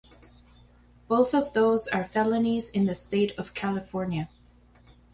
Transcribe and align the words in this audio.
Both 1.07 1.35
of 1.35 1.53
those 1.53 1.87
are 1.87 2.03
felonies 2.03 2.71
in 2.71 2.87
the 2.87 2.95
state 2.95 3.37
of 3.37 3.53
California. 3.53 4.29